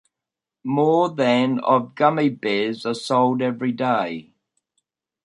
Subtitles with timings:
[0.63, 4.31] More than of gummy bears are sold every day.